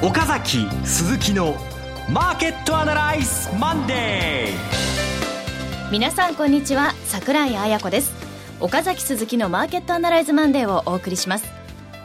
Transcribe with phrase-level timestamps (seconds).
[0.00, 1.56] 岡崎鈴木の
[2.08, 5.90] マーケットアナライズマンデー。
[5.90, 6.94] 皆さんこんにちは。
[7.06, 8.12] 桜井彩子です。
[8.60, 11.46] 岡崎鈴木のマーケットアナライズマンデーをお送りします。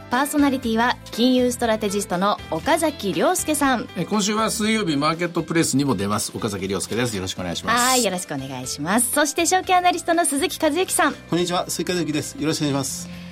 [0.09, 3.87] パーソナリティは金融ストラテジストの岡崎良介さん。
[4.09, 6.31] 今週は水曜日マーケットプレスにも出ます。
[6.35, 7.15] 岡崎良介です。
[7.15, 7.79] よろしくお願いします。
[7.79, 9.11] はいよろしくお願いします。
[9.11, 11.13] そして証券アナリストの鈴木一之さん。
[11.13, 11.69] こんにちは。
[11.69, 12.35] 鈴木一之です。
[12.39, 13.22] よろしくお願いします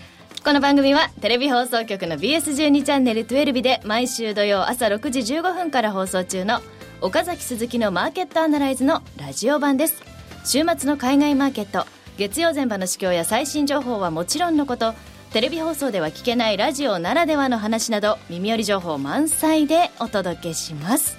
[0.43, 6.61] この番組はテレビ放送局の BS12 チャンネル12日で毎週土曜朝6時15分から放送中の
[6.99, 10.01] 岡崎鈴木のマーケットアナライズのラジオ版です。
[10.43, 11.85] 週末の海外マーケット
[12.17, 14.95] 月曜前場の市況や最新情報はもちろんのこと
[15.31, 21.17] テレビ放送では聞けないラジオならではの話など耳寄り情報満載でお届けします。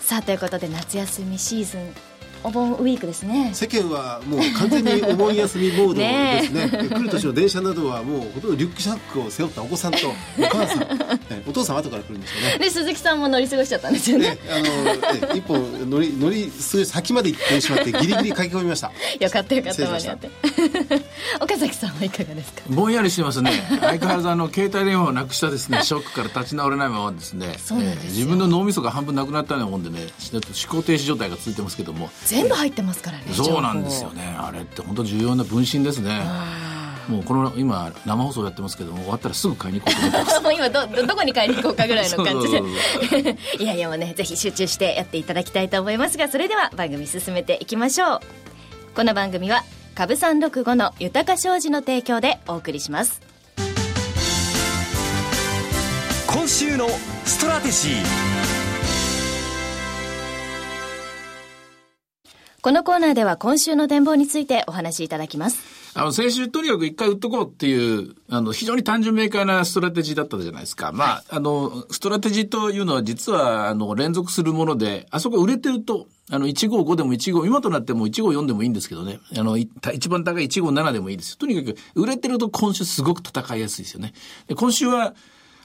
[0.00, 2.15] さあということで夏休みシーズン
[2.46, 3.50] お盆ウィークですね。
[3.52, 6.68] 世間はもう完全にお盆休みモードですね。
[6.94, 9.98] 来る年の電車などはもうほとんどリュックシャックを背負ったお子さんと
[10.38, 10.86] お母さん、
[11.44, 12.58] お父さん後から来るんですよね。
[12.60, 14.30] で鈴木さんも乗り過ごしちゃったんですよね。
[14.30, 18.92] ねあの一本乗り乗り数先まで行ってしまってギリギリ駆け込みました。
[19.18, 20.30] よかったよかった間に合って。
[21.40, 22.62] 岡崎さんはいかがですか？
[22.68, 23.50] ぼんやりしてますね。
[23.80, 25.80] 相変わらずあの携帯電話をなくしたですね。
[25.82, 27.46] ショックから立ち直れないままですね。
[27.48, 30.40] えー、自分の脳みそが半分なくなったようなもんでね思
[30.80, 34.22] 考停止状態が続いてますけども全部入ってますからねそうなんですよね。
[34.38, 36.20] あれって本当重要な分身ですね。
[37.08, 40.42] もうこの今生放送やってますけども終わったらすぐ買いに行こうと思ってます。
[40.52, 42.58] 今どどこに買いに行こうかぐらいの感じで。
[43.58, 48.20] いやいやもうねぜひ集中してやっていただきたいと思いますがそれでは番組進めていきましょう。
[48.94, 49.64] この番組は
[49.94, 53.20] 株365の豊か商事の提供でお送りします。
[56.26, 56.88] 今週の
[57.24, 58.35] ストラテジー
[62.66, 65.92] このコーナーでは今週の展望についてお話しいただきます。
[65.94, 70.90] あの、先週とにかく一回売っとこうっていう、あの、非常に単純明快なストラテジーだったじゃないですか。
[70.90, 79.20] まあ、あの、ストラテジーというのは実は、あの、連続するもので、あそこ売れてると、あの、155でも15、今となっても154でもいいんですけどね。
[79.38, 81.36] あの、一番高い157でもいいですよ。
[81.38, 84.12] とにかく、売れてると今週すごく戦いやすいですよね。
[84.48, 85.14] で今週は、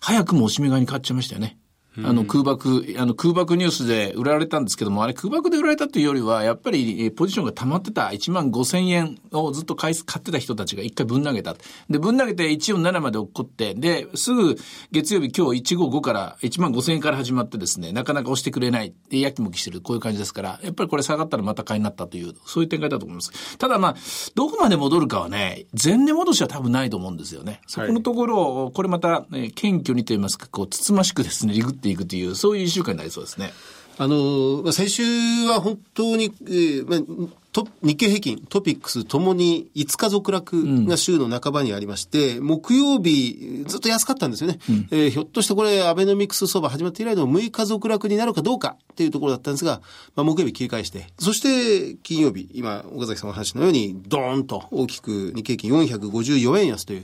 [0.02, 1.58] 早くもおしめ買いに買っちゃいましたよね。
[1.98, 11.54] あの空爆、あの空爆ニュースで売られたんですけども、あれ空爆で売られたというよりは、やっぱりポジションが溜まってた1万5千円をずっと買い買ってた人たちが一回ぶん投げた。
[11.90, 14.56] で、ぶん投げて147まで落っこって、で、すぐ
[14.92, 18.94] 月曜日今日155から1万5千円から始まってですね、なかなか押してくれない。
[19.10, 19.82] で、やきもきしてる。
[19.82, 23.58] こういう感じですから、やっぱりこれ下がったらまた買いになったという、そういう展開だと思います。
[23.58, 23.96] ただまあ、
[24.36, 27.60] どこまで戻るかはね、前年戻しは多分ないと思うんですよね。
[27.68, 33.52] そこのところを、これまた、え謙虚にと言いますか、こう、つつましくですね、リグっていくという、そういう一週間になりそうですね。
[33.98, 35.04] あの、先週
[35.48, 49.82] は本当に、えーまあ、と日経平均、トピックスともに5日続落が週の半ばにありまして、うん、木曜日ずっと安かったんですよね、うん、えー、ひょっとしてこれアベノミクス相場始まって以来の6日続落になるかどうかっていうところだったんですが、
[50.16, 57.00] まあ、木曜日切り返して、そして金曜日、今、岡崎さんの話のように、ドーンと大きく日経平均454円安とい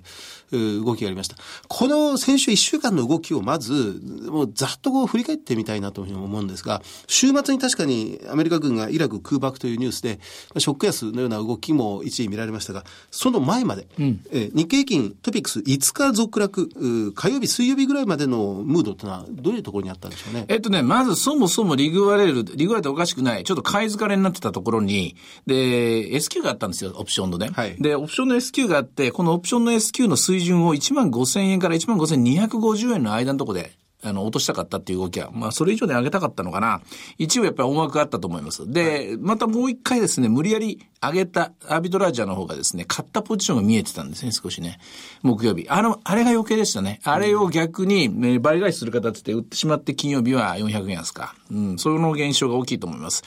[0.51, 1.37] う動きがありました。
[1.67, 10.19] この先週1週間の動きをまず、もうざっとこう振り返ってみたいなというふうに思うんですが、週末に確かにアメリカ軍がイラク空爆というニュースで、
[10.57, 20.45] ショック安のような動きも一時見られましたが、その前まで、うん、え日経平均トピックス5日続落、火曜日、水曜日ぐらいまでのムードというのは、どういうところにあったんでしょうね？
[20.47, 25.15] えっとね、まずそもそもリグワレル、リグワレルっておかしくない、ちょっと買い疲れになってたところに、
[25.45, 27.49] で、S q があったんですよ、オプションのね。
[27.51, 33.71] はい、で、オプションの S q があって、このオプションの S q の水準を1万5000円から1万5250円の間のところで、
[34.03, 36.81] あの、落としたかったっていう動きは、まあ、それ以上で上げたかったのかな。
[37.17, 38.71] 一応やっぱり思惑があったと思います。
[38.71, 44.79] で、またもう一回ですね、無理やり上げたアービトラージャーの方がですね、買ったポジションが見えてたんですね、少しね。
[45.23, 45.67] 木曜日。
[45.69, 46.99] あの、あれが余計でしたね。
[47.03, 51.35] あれを逆に、ね、倍返しする形で売ってしまって金曜日は400円安か。
[51.51, 53.23] うん、その現象が大きいと思います。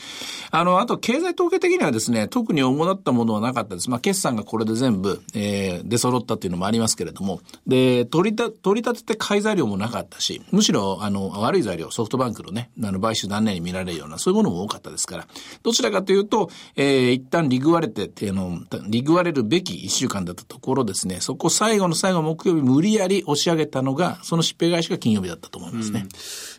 [0.51, 3.91] あの、あと経済統計的にはですね、特に主だったものはなかったです。
[3.91, 15.27] まあ、決算がこれで全部、えー、出揃ったっていうのもありますけれども、で、取りた、取り立てて買い材料もなかったし、むむしろ、あの、悪い材料、ソフトバンクのね、あの、買収断念に見られるような、そういうものも多かったですから、
[15.63, 26.07] どちらかというと、えー、一旦リグわれて、あの、リグわれるべき一週間だったところですね、そこ最後の最後木曜日無理やり押し上げたのが、その疾病会社が金曜日だったと思いますね。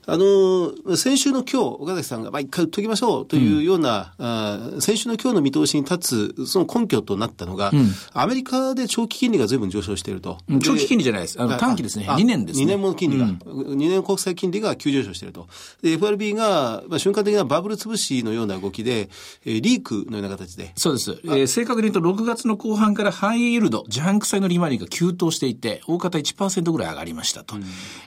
[0.08, 10.38] あの、先週の今日、岡崎さんが、まあ、一回売っときましょうというような、うん、あ先週の今日の見通しに立つ、その根拠となったのが、うん、アメリカで長期金利が随分上昇していると。
[10.62, 11.42] 長期金利じゃないです。
[11.42, 12.08] あの短期ですね。
[12.08, 12.66] 2年ですね。
[12.66, 15.48] 2年もの金利が、うん、2年国債金利が急上昇していると。
[15.84, 19.10] で、FRB が、まあ、瞬間的なバブル潰しのような動きで、
[19.46, 20.72] えー、リークのような形で。
[20.78, 21.12] そうです。
[21.24, 27.56] えー、正確に言うと6月の後半からハイイールド、ジャンク債の利回りが急騰していて、大方1%ぐらい上がりましたと。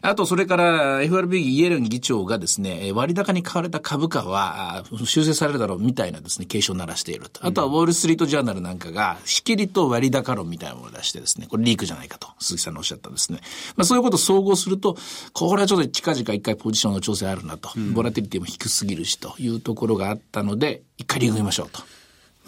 [0.03, 7.47] あと、それから FRB イエレンン議長がですね、割高に買われた株価は修正されるだろうみたいなですね、警鐘を鳴らしていると。
[7.47, 13.41] あとはウォールストリートジャーナルなんかが、仕切りと割高論みたいなものを出してですね、これリークじゃないかと、鈴木さんのおっしゃったですね。
[13.77, 14.97] まあそういうことを総合すると、
[15.33, 21.83] これはちょっと近々一回ポジションの調整あるなと、ボラティリティも低すぎるしというところがあったので、一回リーグ見ましょうと。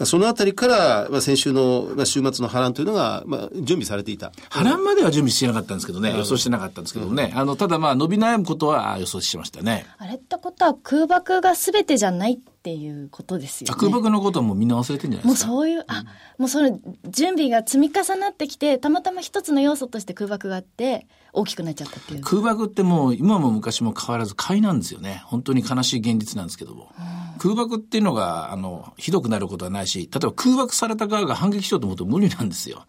[0.05, 4.31] そのあたりから、まあ、先週の、まあ、週末の波乱というのが、まあ、準備されていた。
[4.49, 9.85] 波乱までは準備してなかったんですけどね、予想してなかったんですけどね、あの、ただまあ、伸び悩むことは予想してましたね。
[9.97, 13.75] あれってことは空爆が全てじゃないっていうことですよね。
[13.79, 15.51] 空爆のことはもうみんな忘れてんじゃないですか？
[15.51, 16.03] もうそういう、あ、
[16.37, 16.79] もうその
[17.09, 22.21] 準備が積み重なってきて、たまたま一つの要素として空爆があって、大きくなっちゃったっていう。
[22.21, 25.21] 空爆ってもう今も昔も変わらず買いなんですよね。
[25.25, 26.91] 本当に悲しい現実なんですけども。
[27.37, 32.85] 空爆っていうのが、あの、ひどくなることはないし、例えば空爆された側が反撃しようと思うと無理なんですよ。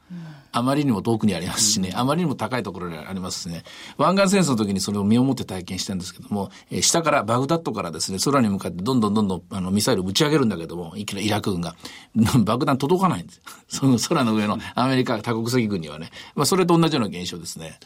[0.50, 3.64] あまりにも遠くにありますしね、あまりにも高いところにありますしね、
[3.98, 11.76] 湾岸戦争の時にそれを身をもって体験したんですけども、え、下からバグダッドからですね、空に向かってどんどんどんどんあのミサイルを打ち上げるんだけども、いきなりイラク軍が、
[12.44, 13.40] 爆弾届かないんです。
[13.68, 16.10] その空の上のアメリカ多国籍軍にはね。
[16.34, 17.78] まあそれと同じような現象ですね。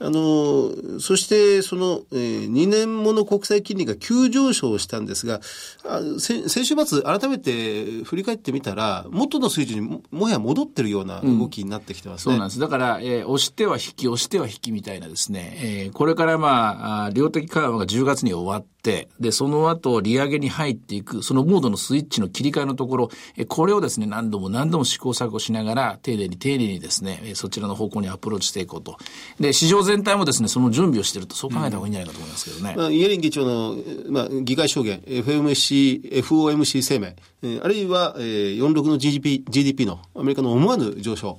[0.00, 5.40] あの、そしてその、えー、2年もの国債金利が急上昇したんですが、
[5.84, 12.34] あ先先週末改めて振り返ってみたら、元の水準にももはや戻ってるような動きになってきてますね。
[12.34, 12.60] うん、そうなんです。
[12.60, 28.98] だから、えー、押しては引き、押しては引きみたいなですね、えー、これからまあ、量的緩和が10月に終わって、で、その後利上げに入っていく、そのモードのスイッチの切り替えのところ、えこれをですね、何度も何度も試行錯誤しながら、丁寧に丁寧にですね、そちらの方向にアプローチしていこうと。
[29.40, 32.74] で、市場全体もですね、その準備をしていると、そう考えた方がいいんじゃないかと思いますけどね。
[32.76, 33.76] うん、まあ、イエレン議長の、
[34.10, 41.38] まあ、議会証言、FMC、FOMC 声明、えあるいは、えー、46の GDP, GDP のアメリカの思わぬ上昇。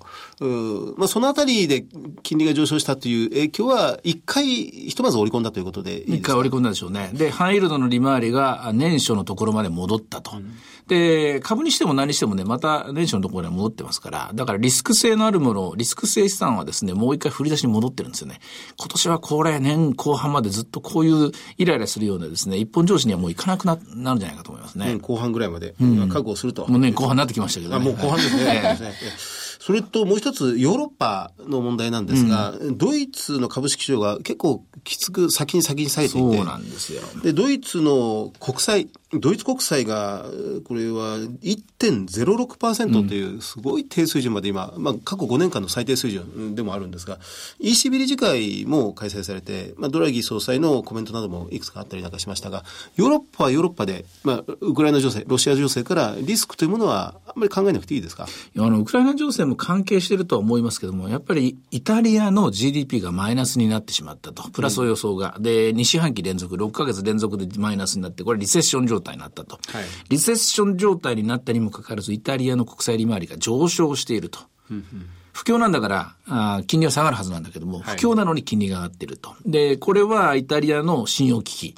[0.97, 1.85] まあ、そのあたりで
[2.23, 7.09] 金利が上昇したという影響は、一回、ひとまず織り込んだということで一回織り込んだでしょうね。
[7.13, 10.37] で、ハイイールドの利回りが年初のところまで戻ったと。
[10.37, 10.53] うん
[10.87, 18.39] で、株にしても何にしてもね、また年初のところに戻ってますから、だからリスク性のあるもの、リスク性資産はですね、もう一回振り出しに戻ってるんですよね。
[18.77, 24.85] 今年はこれ年後半までずっとこういうイライラするようなですね、一本上司にはもういかなくななるんじゃないかと思いますね。
[24.85, 26.67] 年後半ぐらいまで、うん、覚悟すると。
[26.67, 27.77] もう年後半になってきましたけどね。
[27.77, 28.77] あ、もう後半ですね。
[29.65, 36.37] それともう一つ、ヨーロッパの問題なんですが、うん、ドイツの株式市場が結構きつく先に先に咲いていて。
[36.37, 37.01] そうなんですよ。
[37.23, 38.89] で、ドイツの国債、
[39.19, 40.25] ドイツ国債が、
[40.65, 47.19] これは1.06%というすごい低水準まで今、まあ過去5年間の最低水準でもあるんですが、
[47.59, 52.63] ECB 理事会も開催されて、まあドラギ総裁のコメントなどもいくつかあったりなんかしましたが、
[52.95, 58.27] ヨーロッパはヨーロッパで、まあウクライナ情勢、ロシア情勢からリスクというものはあんまり考えなくていいですか？
[58.57, 64.49] あの、ウクライナ情勢も関係しているとは思いますけども、やっぱりイタリアの GDP がマイナスになってしまったと。
[64.49, 65.35] プラス予想が。
[65.37, 69.59] うん、で、2四半期連続、6ヶ月連続でマイナスになって、これリセッション状態になったと。
[69.71, 74.39] はい、リセッション状態になったにもかかわらず、イタリアの国債利回りが上昇していると。
[75.33, 79.35] 不況なんだからあ、金利は下がるはずなんだけども、不況なのに金利が上がっていると。
[79.45, 81.75] で、これはイタリアの信用危機。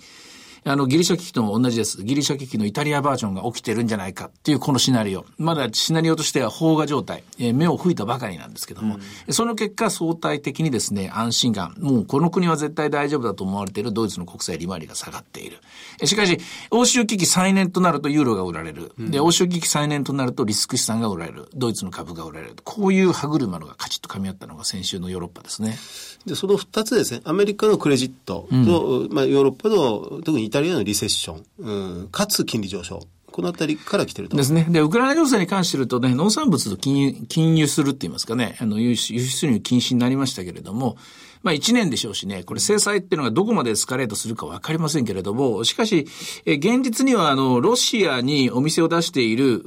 [0.67, 2.03] あの、ギリシャ危機と同じです。
[2.03, 5.25] ギリシャ危機のイタリアバージョンが起きてるんじゃないかっていうこのシナリオ。
[5.37, 8.97] まだシナリオとしては飽和状態、えー、目を吹いたばかりなんですけども、
[9.27, 15.57] うん、その結果相対的にですね、安心感、もうこの国は絶対大丈夫だと思われているドイツの国債利回りが下がっている。
[16.05, 16.37] しかし、
[16.69, 18.91] 欧州危機再燃となるとユーロが売られる。
[18.99, 21.49] で、欧州危機再燃となるとリスク資産が売られる。
[21.55, 22.55] ドイツの株が売られる。
[22.63, 25.77] こういう歯車のがカチッと噛み合ったのが先週のヨーロッパですね。
[26.25, 31.45] で、その二つですね、アメリカのクレジットと、うん、まあヨーロッパの、特にイタリアのリセッション。
[31.59, 33.01] うん、かつ金利上昇。
[33.31, 34.37] このあたりから来てると。
[34.37, 34.65] ですね。
[34.69, 40.97] で、ウクライナ情勢に関して言うとね、農産物と金融、金融するって言いますかね、あの、輸出入禁止になりましたけれども、
[41.43, 46.07] まあ一年でしょうしね、これ制裁っていうのがどこまでエスカレートするかわかりませんけれども、しかし、
[46.45, 49.61] え現実にはあの、ロシアにお店を出している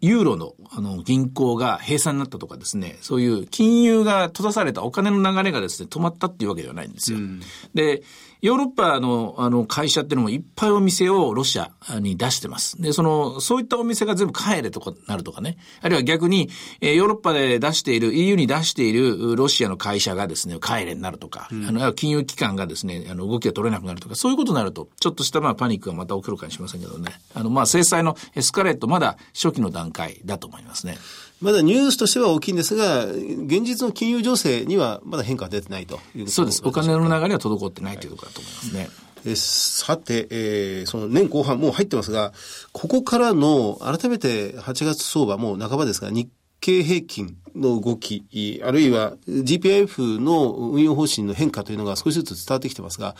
[0.00, 7.18] ユーロのあの銀行が閉鎖になったとかですね、そういう金融が閉ざされたお金の流れがですね、止まったっていうわけではないんですよ。
[7.18, 7.40] うん、
[7.74, 8.02] で、
[8.42, 12.80] ヨーロッパのあの会社っていうのもいっぱいお店をロシアに出してます。
[12.80, 15.56] で、その、そういったお店が全部帰れとかなるとかね。
[15.80, 16.50] あるいは逆に、
[16.80, 27.12] えー、ヨーロッパで出している、EU に出しているロシアの会社がですね、帰れになるとか、うん、あの、金融機関がですね、あの、動きが取れなくなるとか、そういうことになると、ちょっとしたまあパニックがまた起きるかもしれませんけどね。
[27.34, 30.98] あの、まあ制裁のエスカレートまだ初期の段階だと思いますね。
[31.40, 36.62] まだニュースとしては大きいんですが、現実の金融情勢にはまだ変化は出てないというそうです。
[36.64, 38.88] お金の流れは滞ってないというところだと思いますね。
[39.26, 42.32] えさて、えー、その年後半もう入ってますが、
[42.72, 46.28] ここからの改めて8月相場もう半ばですが、日
[46.66, 53.14] 経平均の動き、あるいは GPIF の運用方針の変化というのが少しずつ伝わってきてますが、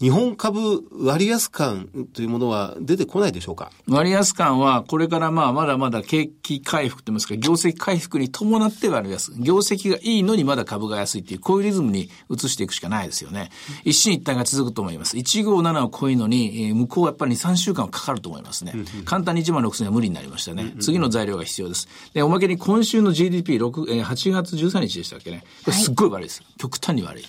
[0.00, 3.72] 日本株割安感というものは出てこないでしょうか？
[3.88, 9.32] 割安感は、これからまあまだまだ景気回復といいますか、業績回復に伴って割安。
[9.38, 13.50] 業績がいいのにまだ株が安いっていう、こういうリズムに移していくしかないですよね。
[13.84, 15.16] 一進一退が続くと思います。
[15.16, 18.72] 157を超えるのに、向こうはやっぱり2、3週間はかかると思いますね。
[19.04, 20.74] 簡単に1万6000は無理になりましたね。
[20.80, 21.88] 次の材料が必要です。
[22.14, 25.44] で、おまけに今週の GDP6、えー、8月13日でしたっけね。
[25.64, 26.40] これすっごい悪いです。
[26.42, 27.24] はい、極端に悪い。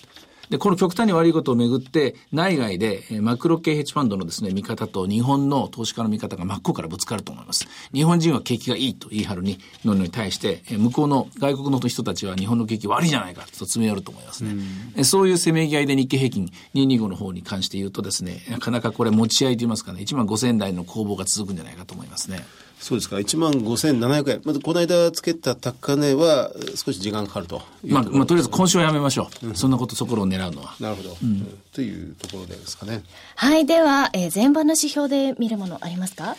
[0.50, 7.66] で、この極端に悪いことをめぐって、内外で、マクロ系ヘッジファンドのですね、見方と日本の投資家の見方が真っ向からぶつかると思います。
[7.92, 14.54] 日本人は景気がいいと言い張るに、のに対して、向こうの外国の人たちは日本の景気悪いじゃないかと詰め寄ると思いますね。
[14.96, 22.44] うそういうせめぎ合いで日経平均225の方に関して言うとですね、なかなかこれ持ち合いと言いますかね、1万5000台の攻防が続くんじゃないかと思いますね。
[22.78, 23.16] そうですか。
[23.16, 24.40] 1万5700円。
[24.44, 29.48] まず、この間つけた高値は少し時間かかるとまあ、まあ、とりあえず今週はやめましょう。
[29.48, 30.74] うん、そんなこと、そこを狙うのは。
[30.78, 31.16] なるほど。
[31.22, 33.02] うん、というところですかね。
[33.34, 33.66] はい。
[33.66, 36.36] では、えー、前場の指標で見るものありますか？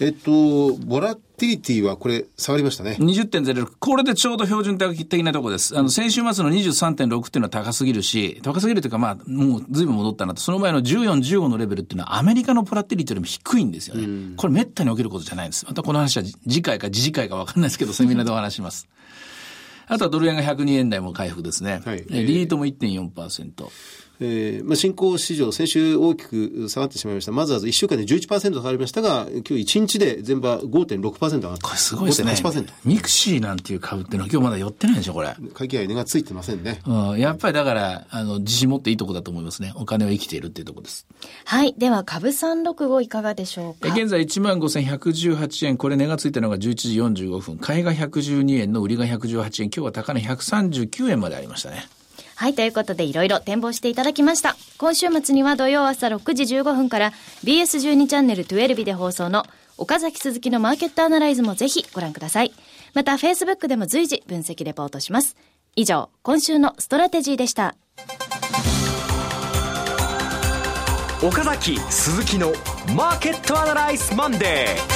[0.00, 2.96] えっと、ボラティリティはこれ、下がりましたね。
[2.98, 3.72] 20.06。
[3.78, 5.78] これでちょうど標準的なところです。
[5.78, 10.40] あの、先週末の23.6っていうのは高すぎるし、高すぎるというか、まあ、もうずいぶん戻ったなと。
[10.40, 14.34] その前の14、15のレベルっていうのはアメリカのボラティリティよりも低いんですよね。
[14.36, 15.66] これめったに起きることじゃないんです。
[15.66, 18.88] またこの話は次回か次次回かわかんないですけど、セミナーでお話します。
[19.88, 21.80] あとはドル円が102円台も回復ですね。
[21.84, 23.68] はい、リートも1.4%。
[24.20, 27.32] えー、まあ、新興市場、先週大きく下がってしまいました。
[27.32, 32.32] まずは1週間で11%下がりましたが、今日1日で前場5.6%上がってこれすごいですね。
[32.32, 32.66] 5.8%。
[32.84, 35.36] ミクシィなんていう株っていうのは今日まだ寄ってないでしょ、これ。
[35.54, 36.80] 買い値がついてませんね。
[36.86, 37.18] うん。
[37.18, 39.72] やっぱりだから、あの、自信持っていいとこだと思いますね。
[39.76, 41.06] お金は生きているっていうところです。
[41.44, 41.74] はい。
[41.76, 43.92] では、株365いかがでしょうか？
[43.94, 45.76] 現在15,118円。
[45.76, 47.58] これ値がついたのが11時45分。
[47.58, 49.66] 買いが112円の売りが118円。
[49.66, 51.86] 今日は高値139円までありましたね。
[52.36, 54.56] はい、ということでいろいろ展望していただきました。
[54.76, 57.12] 今週末には土曜朝6時15分から
[57.44, 59.44] BS12 チャンネル12で放送の
[59.78, 62.52] 岡崎鈴木のマーケットアナライズもぜひご覧ください。
[62.92, 65.34] また Facebook でも随時分析レポートします。
[65.76, 67.74] 以上、今週のストラテジーでした。
[71.22, 72.52] 岡崎鈴木の
[72.94, 74.95] マーケットアナライズマンデー。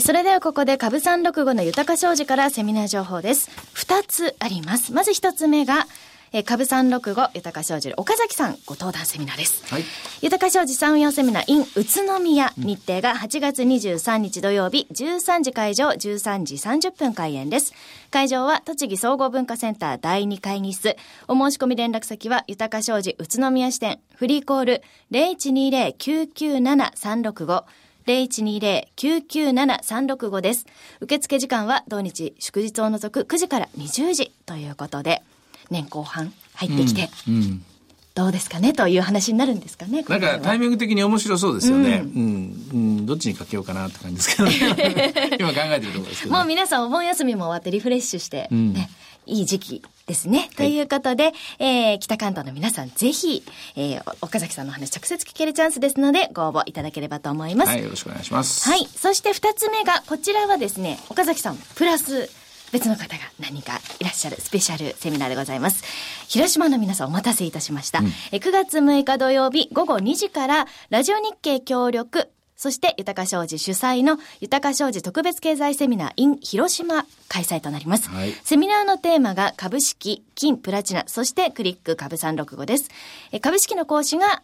[0.00, 3.50] それではここで株三六五の豊か商事からセミナー情報です。
[3.72, 4.92] 二つあります。
[4.92, 5.86] まず一つ目が、
[6.32, 9.64] え株三六五豊か商事岡崎さんご登壇セミナーです。
[9.72, 9.84] はい。
[10.20, 17.72] 豊か商事産業セミナー in 宇都宮、日程が8月23日土曜日13時会場13時30分開演です。
[18.10, 20.94] 会場は栃木総合文化センター第2会議室。
[21.26, 27.64] お申し込み連絡先は豊か商事宇都宮支店フリーコール0120-997-365
[28.06, 30.64] 0120-997-365です。
[31.00, 35.22] 受付時間は土日祝日を除く9時から20時ということで、
[35.70, 37.62] 年後半入ってきて、うん、うん
[38.14, 38.72] どうですかね？
[38.72, 40.02] という話になるんですかね？
[40.08, 42.02] なんかタイミング的に面白そうですよね。
[42.02, 48.74] うん、うん、うん、どっちにかけようかなって感じですけど、ね、今考えてるところですけど、ね、もう皆さんお盆休みも終わってリフレッシュして、ね、うん、
[49.26, 50.48] いい時期ですね。
[50.56, 53.42] ということで、えー、北関東の皆さん、ぜひ、
[53.76, 57.68] えー、岡崎さんの話直接聞けるチャンスですので、ご応募いただければと思います。
[57.68, 58.68] はい、よろしくお願いします。
[58.68, 58.86] はい。
[58.86, 62.30] そして二つ目が、こちらはですね、岡崎さん、プラス、
[62.72, 65.84] 別の方が何かいらっしゃるスペシャルセミナーでございます。
[66.28, 68.00] 広島の皆さんお待たせいたしました。
[68.00, 78.08] うん、え9月6日土曜日午後2時からラジオ日経協力そして、豊か商事主催の豊か商事特別経済セミナー in 広島開催となります。
[78.08, 82.90] はい、セミナーのテーマが株式、金、プラチナ、そしてクリック株365です。
[83.42, 84.42] 株式の講師が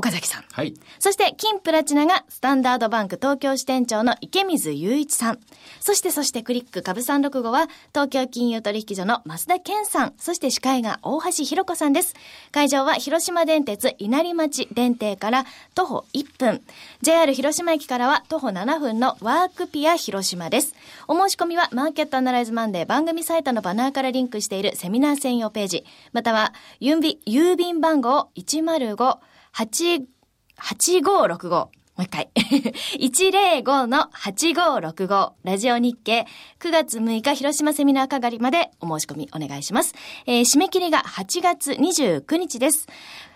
[0.00, 0.44] 岡崎さん。
[0.50, 0.74] はい。
[0.98, 5.38] そして、金プラチナがスタンダードバンク東京支店長の池水雄一さん。
[5.78, 10.14] そして、そしてクリック株365は、東京金融取引所の増田健さん。
[10.16, 12.14] そして司会が大橋弘子さんです。
[12.50, 16.62] 会場は広島電鉄稲荷町電停から徒歩1分。
[17.02, 20.74] JR 広島駅からは徒歩7分のワークピア広島です。
[21.08, 29.18] お申し込みはマーケットアナライズマンデー番組サイトのバナーからリンクしているセミナー専用ページ、または郵便番号105
[29.54, 31.50] 8565。
[31.50, 32.30] もう一回。
[32.98, 35.32] 105の8565。
[35.44, 36.26] ラジオ日経
[36.58, 39.94] 9月6日広島セミナー係までお申し込みお願いします。
[40.26, 42.86] えー、締め切りが8月29日です。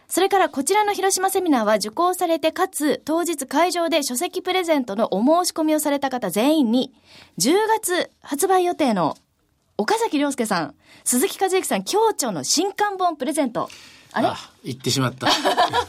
[0.08, 6.92] それからこちらの広島セミナーは受講されてかつ当日会場で書籍プレゼントのお申し込みをされた方全員に
[7.38, 9.16] 10月発売予定の
[9.76, 13.68] 岡崎良介さん、鈴木和之さん、協調の新刊本プレゼント
[14.14, 14.28] あれ？
[14.64, 15.26] 言ってしまった。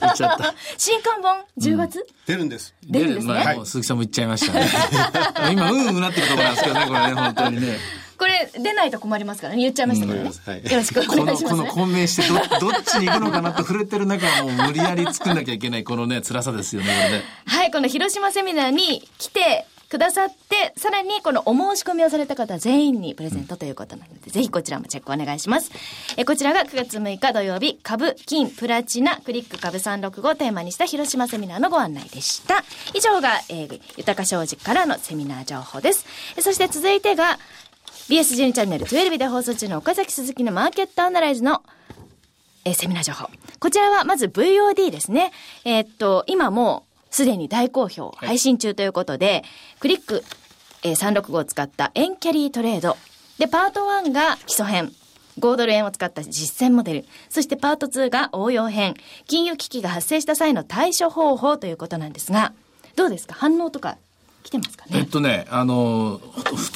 [0.02, 0.54] 言っちゃった。
[0.78, 2.74] 新刊本？10月、うん、出るんです。
[2.84, 3.34] 出るんですね。
[3.34, 4.68] まあ、鈴木さんも言っちゃいましたね。
[5.54, 7.78] 今、うんうんなってるところなんですけどね、これね、 本当にね。
[8.18, 25.72] これ出ないと困りますからね言っちゃいましたけどね、うんはい、よろしくお願いします、ね、この混迷してどどっちに行くのかなと触れてる中もう無理やり作んなきゃいけないこのね辛さですよねねはいこの広島セミナーに来てくださって、さらにこのお申し込みをされた方全員にプレゼントということなので、ぜひこちらもチェックお願いします。
[26.18, 32.64] えこちらが9月6日土曜日、株、金、プラチナ、クリック株365をテーマにした広島セミナーのご案内でした。
[32.94, 36.06] 以上が、えー、豊か商事からのセミナー情報です。
[36.40, 37.38] そして続いてが、
[38.10, 41.64] BS12 チャンネル12で放送中の岡崎鈴木のマーケットアナライズの
[42.66, 43.30] え、セミナー情報。
[43.60, 45.32] こちらはまず VOD ですね。
[45.66, 46.85] えー、っと、今も
[47.16, 49.44] すでに大好評、配信中ということで、はい、
[49.80, 50.22] クリック、
[50.84, 52.98] えー、365を使ったエンキャリートレード。
[53.40, 54.92] で、パート1が基礎編。
[55.40, 57.06] 5ドル円を使った実践モデル。
[57.30, 58.96] そしてパート2が応用編。
[59.28, 62.52] 金融危機が発生した際の対処方法ということなんですが、
[62.98, 63.34] どうですか？
[63.34, 63.98] 反応とか
[64.46, 65.00] 来てますかね？
[65.00, 66.22] えっとね、あの、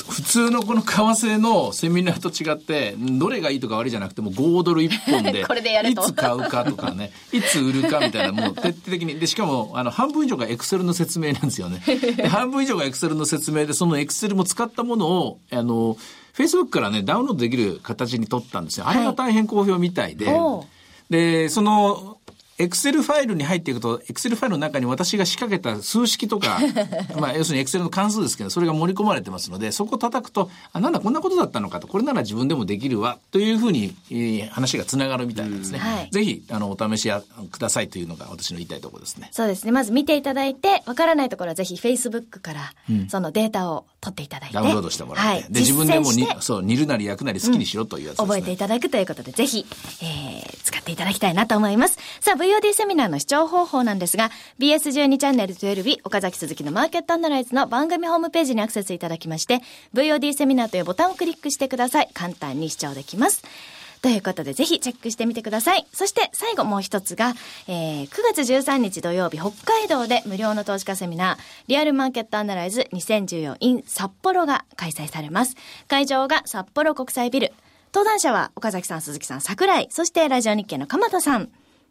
[0.09, 5.41] 普通のこの為替のセミナーと違って、どれがいいとか悪いじゃなくても5ドル1本で、
[5.87, 9.19] いつ買うかとかね、いつ売るかみたいな、もう徹底的に。
[9.19, 11.79] で、しかも、あの、半分以上がエクセルの説明なんですよね。
[12.27, 15.95] 半分以上がエクセルの説明で、そのエクセルも使ったものを、あの、
[16.35, 18.87] Facebook からね、ダウンロードできる形に取ったんですよ。
[18.87, 20.63] あれが大変好評みたいで、は
[21.09, 22.17] い、で、その、
[22.59, 26.59] エクセルファイルに入っていくと、エクセルファイルの中に私が仕掛けた数式とか、
[27.17, 35.79] まあ、要するにエクセルの関数ですけど、それが盛り込まれてますので、そこを叩くと、あ、なんだ、こんなことだったのかと、これなら自分でもできるわ、というふうに、えー、話がつながるみたいなんですね。
[35.79, 39.29] はい、ぜひ、あの、お試しやくださいというのが私の言いたいところですね。
[39.31, 39.71] そうですね。
[39.71, 42.73] まず見ていただいて、わからないところはぜひ Facebook から、
[43.07, 44.55] そのデータを取っていただいて。
[44.55, 45.29] ダウンロードしてもらって。
[45.29, 49.65] はい、で、自分でもに、そう、煮るなり焼くなり好きにしろというやつですね、うん、覚えていただくということで、ぜひ、
[50.01, 51.97] えー、使っていただきたいなと思います。
[52.21, 59.59] さあ、VOD セミナーの視聴方法なんですが、BS12 チャンネル12日、岡崎鈴木のマーケットアナライズの番組ホームページにアクセスいただきまして、
[59.93, 62.09] VOD セミナーというボタンをクリックしてください。
[62.11, 63.43] 簡単に視聴できます。
[64.01, 65.85] ということで、ぜひチェックしてみてください。
[65.93, 67.35] そして最後もう一つが、
[67.67, 75.55] えー、9月13日土曜日、北海道で無料の投資家セミナー、リアルマーケットアナライズ 2014in 札幌が開催されます。
[75.87, 77.53] 会場が札幌国際ビル。
[77.93, 81.49] 登壇者は岡崎さん、鈴木さん、桜井、そしてラジオ日経の鎌田さん、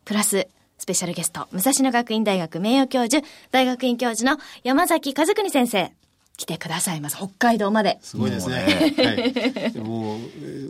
[0.09, 5.93] プラススペシャルゲスト、武蔵野学院大学名誉教授、大学院教授の山崎和邦先生。
[6.39, 7.17] 来てくださいます。
[7.17, 7.99] 北海道まで。
[8.01, 8.95] すごいですね。
[8.97, 10.19] はい、も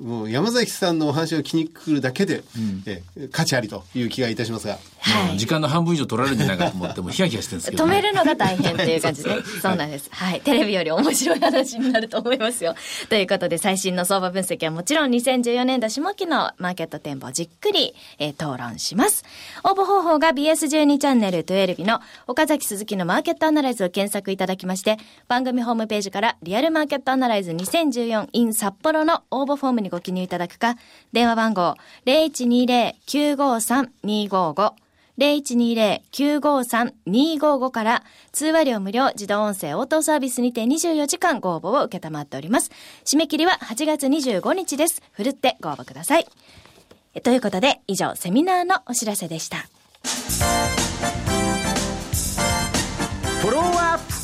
[0.00, 4.78] う、もう山崎さんのお話を聞きに来るだけで、うん、え価値ありという気がいたしますが。
[5.00, 10.08] はい、時間の半分以上取られるんじゃないかと思って、もヒヤヒヤしてるんですけど、ね、止めるのが大変っていう感じで、ね、 そうなんです。
[10.10, 10.40] はい。
[10.40, 12.74] テレビより面白い話になると思いますよ。
[13.08, 19.24] ということで、最新の相場分析はもちろん2014年度下期のマーケット展望をじっくり、えー、討論します。
[19.64, 24.96] 応募方法が BS12 チャンネル12日の岡崎鈴木のマーケットアナライズを検索いただきまして、
[25.28, 30.76] 番組ホームページからリアルマーケットアナライズ 2014in 札幌の応募フォームにご記入いただくか、
[31.12, 34.72] 電話番号0120-953-255
[35.18, 42.70] 0120-953-255から通話料無料自動音声応答サービスにて24時間ご応募を受けたまっております。
[43.04, 45.02] 締め切りは8月25日です。
[45.12, 46.26] ふるってご応募ください。
[47.22, 49.66] ということで、以上、セミナーのお知らせでした。
[53.40, 54.17] フォローアップ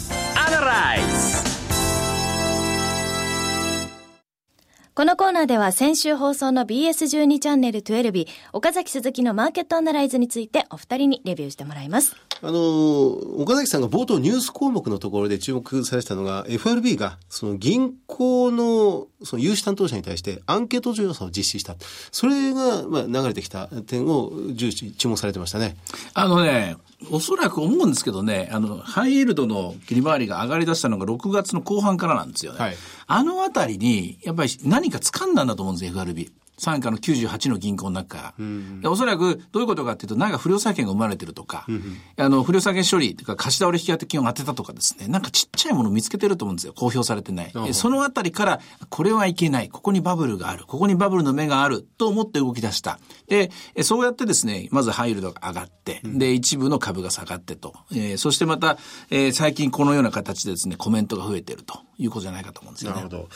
[4.96, 12.14] このコーナーでは先週放送の BS12 チャンネル12岡崎鈴木のマーケットアナライズについてお二人にレビューしてもらいます。
[12.40, 13.08] あの、
[13.40, 21.74] 岡崎さんが冒頭ニュース項目のところで注目されてたのが FRB がその銀行のその融資担当者に対してアンケート調査を実施した。
[22.12, 25.74] それがまあ流れてきた点を重視、注目されてましたね。
[26.12, 26.76] あのね、
[27.10, 32.58] おそらく思うんですけどね、あの、ハイエルドの切り回りが上がり出したのが6月の後半からなんですよね。
[32.58, 36.30] はい、あのあたりに、やっぱり何か掴んだんだと思うんですよ、FRB。
[36.56, 38.34] 傘下の98の銀行の中から。
[38.38, 41.82] うん、おそらくどういうことかっていうと、なんか不良債権が生まれてるとか、うん、
[42.16, 46.72] あの、不良債権処理とか貸し倒れ引き当て金を当てたとかですね、なんかちっちゃいものを見つけてると思うんですよ。
[46.72, 47.52] 公表されてない。
[47.72, 49.68] そのあたりから、これはいけない。
[49.68, 50.64] ここにバブルがある。
[50.66, 51.86] ここにバブルの目がある。
[51.98, 52.98] と思って動き出した。
[53.28, 53.50] で、
[53.82, 57.74] そうやってですね、まずハイルドが上がって、うん、で、一部の株が下がってと。
[57.92, 58.78] えー、そしてまた、
[59.10, 62.96] えー、最近このような形でですね、コメントが増えてるということじゃないかと思うんですよね。
[62.96, 63.28] なるほど。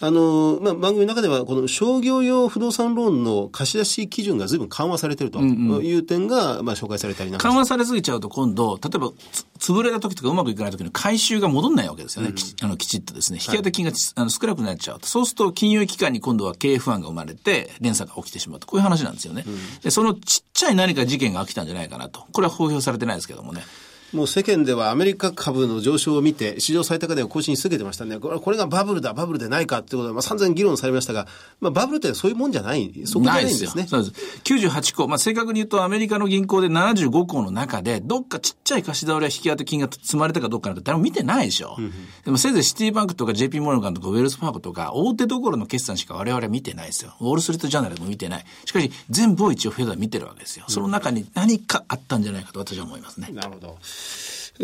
[0.00, 9.12] あの、まあ、番組の中では、この商業用不動動産ローンの貸し出し基準が随分緩和されてるという点が、まあ、紹介されたりなんか緩和されすぎちゃうと今度、例えば、
[9.58, 12.28] 潰れた時とかうまくいかない時の回収が戻んないわけですよね。
[12.28, 13.38] うん、きあのきちっとですね。
[13.38, 15.06] 引き当て金が、はい、あの少なくなっちゃうと。
[15.06, 18.66] そうすると金融機関に今度は経営不安が生まれて、連鎖が起きてしまうと。
[18.66, 19.44] こういう話なんですよね。
[19.46, 22.24] うん、で、そのちっちゃい何か事件が起きたんじゃないかなと。
[22.32, 23.62] これは公表されてないですけどもね。
[24.12, 28.18] もう世間ではアメリカ株の上昇を見て、史上最高値を更新し続けてましたね。
[28.18, 31.26] これこれがバブルだ、バブルでないかってことで、まあ、散々議論されましたが、
[31.60, 33.86] まあ、バブルってそういうもんじゃない、そこじゃないんですね。
[33.86, 34.40] そうです。
[34.44, 41.76] 98個、まあ、正確に言うとアメリカの銀行で75個の中で、どっかちっちゃい貸し倒れや引き当て金が積まれたかどうかなんか誰も見てないでしょ。
[41.78, 41.92] うん、
[42.24, 47.14] でもせいぜいシティバンクとか JP モルガンとかウェルスパークとか、大手どころの決算しか我々は見てないですよ。
[47.20, 48.44] ウォールストリートジャーナルも見てない。
[48.64, 50.64] しかし、全部を一応フェドは見てるわけですよ。
[50.68, 53.30] その中に何かあったんじゃないかと私は思いますね。
[53.32, 53.78] なるほど。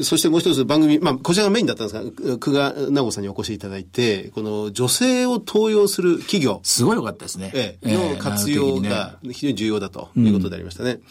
[0.03, 6.61] そしてもう一つ番組、まあ、こちらがメインだったんですが、久我直子さんにお越しいただいて、この女性を登用する企業。
[6.63, 7.51] すごい良かったですね。
[7.55, 10.93] ええ、の活用が非常に重要だということでありましたね。
[10.93, 11.03] うん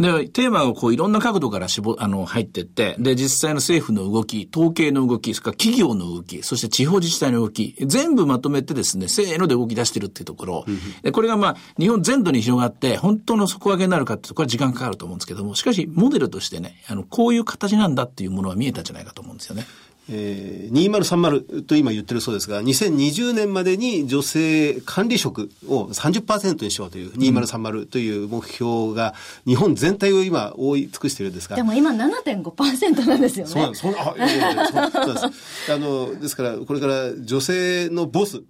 [0.00, 10.64] で、テーマをこういろんな角度から絞、あの、入ってって、で、実際の政府の動き、統計の動き、それから企業の動き、そして地方自治体の動き、全部まとめてですね、せーので動き出してるっていうところ、
[11.02, 19.66] で、これがまあ、日本全土に広がって、本当の底上げになるかってこれは時間かかると思うんですけども、しかし、モデルとしてね、あの、こういう形なんだっていうものは見えたんじゃないかと思うんですよね。
[20.12, 29.14] えー、2030と今言ってるそうですが、2020年までに女性管理職を30%にしようという2030という目標が、
[29.46, 31.54] 日本全体を今覆い尽くしているんですが。
[31.54, 33.52] でも今7.5%なんですよね。
[33.52, 33.86] そうなんです。
[33.86, 35.72] あいやいやそうです。
[35.72, 38.42] あの、ですから、これから女性のボス、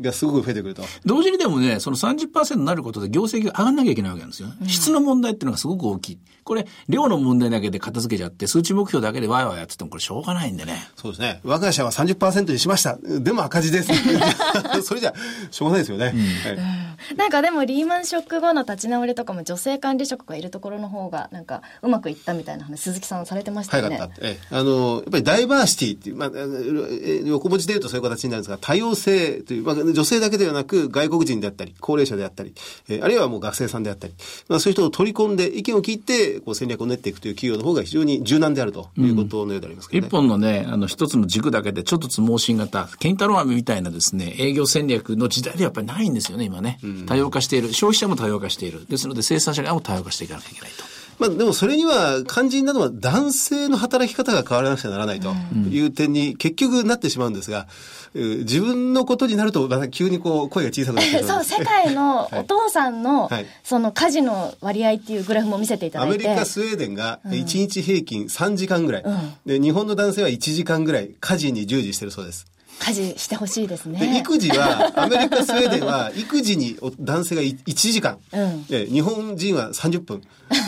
[0.00, 0.82] がすごく増えてくると。
[1.04, 4.48] 同時にでもね、その30%になることで業績が上がんなきゃいけないわけなんですよ。
[4.60, 6.18] うん、質の問題っていうのがすごく大きい。
[6.44, 10.88] これ、量の問題だけで片付けちゃって、数値目標だけでわいわいやっててもこれしょうがないんでね。
[10.96, 11.40] そうですね。
[11.42, 12.98] 我が社は30%にしました。
[13.02, 13.90] でも赤字です。
[14.84, 15.14] それじゃ、
[15.50, 16.12] しょうがないですよね。
[16.14, 23.98] うんはい、なんかでもリーマンショック後の立ち直りとかも女性管理職がいるところの方が、なんかうまくいったみたいな話、鈴木さんされてましたよね。
[23.98, 32.54] はい、ええ、あの、やっぱりダイバーシティっていう、まあ、横文字で言うとそういう形になるんですが、多様性という、まあ、女性だけではなく、外国人であったり、高齢者であったり、
[32.88, 34.14] えー、あるいはもう学生さんであったり、
[34.48, 40.06] まあ、そういう人を取り込んで意見を聞いて、こう戦略を練っていくという企業の方が非常に柔軟であるということのようでありますけどね。
[40.06, 46.78] うん、一本のね、あの、一つの軸だけで、ちょっとつ盲信型、ケンタロウ飴みたいなですね、営業戦略の時代でやっぱりないんですよね、今ね。
[47.06, 47.72] 多様化している。
[47.72, 48.86] 消費者も多様化している。
[48.88, 50.84] ですので、生産者側も多様化していかなきゃいけないと。
[51.18, 55.32] まあ、でもそれには肝心なのは男性の働き方が変わらなくちゃならないと
[55.68, 57.66] いう点に結局なってしまうんですが、
[58.14, 63.30] 自分のことになるとまた急にこう声が小さくなって そう世界の お父さんの、
[63.64, 66.24] その家事の割合っていうグラフも見せていただいて。
[66.26, 72.46] アメリカスウェーデンが1日平均3時間ぐらい、うん、で日本の男性は1時間ぐらい家事に従事してるそうです
[72.80, 74.18] 家事してほしいですね。
[74.20, 80.22] 育児は、アメリカ、スウェーデンは、育児に男性が1時間、うん、で日本人は30分。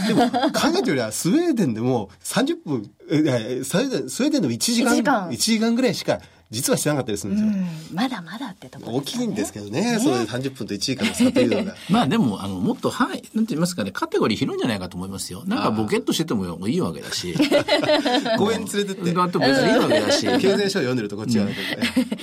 [0.08, 7.64] でも、考えてよりは、スウェーデンでも30分、スウェーデンでも1時間、1時間 ,1 時間ぐらいしか実はしてなかったりするんですよ。
[7.90, 11.74] うん、まだまだってところ、ね、大きいんですけどね、それで30分と1時間の差というのが。
[11.90, 15.42] まあでも、あの、もっと、はい、なんて言いますかね、カテゴリー広いんじゃないかと思いますよ。
[15.46, 17.34] なんかボケっとしててもいいわけだし。
[18.38, 19.12] 公園に連れてって。
[19.12, 20.26] だって別にいいわけだし。
[20.26, 21.56] 経済書を読んでるとこっちは、ね。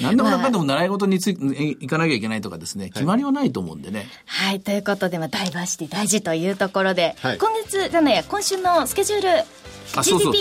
[0.02, 4.08] 何でもなかんでも習い事につい行かなきゃいけないとかですね、決まりはないと思うんでね。
[4.26, 9.30] はい、はい、ということで、まあ、ダイバーシティ大事というところで、はい、今月じゃないや、今週のスケジュール、
[9.96, 10.34] あ、そうそう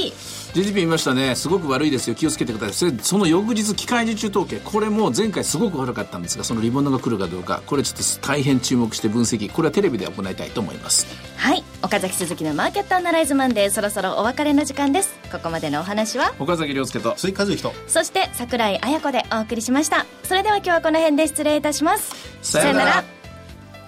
[0.54, 11.06] GDP 見ましたね、すごく悪いですよ、気をつけてください、その翌日、機械受注統計、これも前回すごく悪かったんですが、そのリボンドが来るかどうか、これちょっと大変注目して分析、これはテレビで行いたいと思います。
[11.36, 15.14] はい、岡崎鈴木のマーケットアナライズマンデー、そろそろお別れの時間です。
[15.32, 20.04] ここまでのお話は、岡崎亮介と、鈴木和之と、そして櫻井彩子でお送りしました。
[20.24, 22.12] それでは今日はこの辺で失礼いたします。
[22.42, 23.04] さよなら。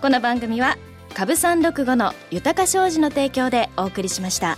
[0.01, 0.79] この番組は、
[1.13, 4.57] 株三六五の豊か商事の提供でお送りしました。